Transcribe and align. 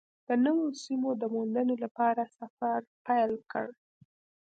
د 0.27 0.29
نویو 0.45 0.67
سیمو 0.83 1.09
د 1.21 1.23
موندنې 1.33 1.75
لپاره 1.83 2.23
سفر 2.37 2.79
پیل 3.05 3.31
کړ. 3.51 3.67